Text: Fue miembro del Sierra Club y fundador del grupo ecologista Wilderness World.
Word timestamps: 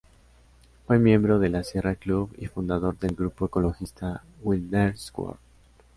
Fue 0.87 0.97
miembro 0.97 1.37
del 1.37 1.63
Sierra 1.63 1.93
Club 1.93 2.33
y 2.39 2.47
fundador 2.47 2.97
del 2.97 3.13
grupo 3.15 3.45
ecologista 3.45 4.23
Wilderness 4.43 5.13
World. 5.15 5.39